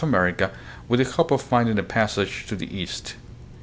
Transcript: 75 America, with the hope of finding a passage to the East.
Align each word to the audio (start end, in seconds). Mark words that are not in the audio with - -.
75 0.01 0.17
America, 0.19 0.51
with 0.87 0.99
the 0.99 1.05
hope 1.11 1.29
of 1.29 1.43
finding 1.43 1.77
a 1.77 1.83
passage 1.83 2.47
to 2.47 2.55
the 2.55 2.75
East. 2.75 3.13